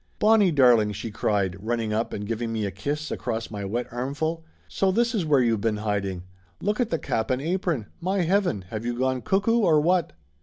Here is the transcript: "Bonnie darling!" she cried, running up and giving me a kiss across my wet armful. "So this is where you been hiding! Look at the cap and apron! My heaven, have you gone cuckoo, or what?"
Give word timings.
"Bonnie 0.17 0.49
darling!" 0.49 0.91
she 0.93 1.11
cried, 1.11 1.55
running 1.63 1.93
up 1.93 2.11
and 2.11 2.25
giving 2.25 2.51
me 2.51 2.65
a 2.65 2.71
kiss 2.71 3.11
across 3.11 3.51
my 3.51 3.63
wet 3.63 3.85
armful. 3.91 4.43
"So 4.67 4.91
this 4.91 5.13
is 5.13 5.27
where 5.27 5.41
you 5.41 5.59
been 5.59 5.77
hiding! 5.77 6.23
Look 6.59 6.79
at 6.79 6.89
the 6.89 6.97
cap 6.97 7.29
and 7.29 7.39
apron! 7.39 7.85
My 7.99 8.21
heaven, 8.21 8.63
have 8.71 8.83
you 8.83 8.97
gone 8.97 9.21
cuckoo, 9.21 9.59
or 9.59 9.79
what?" 9.79 10.13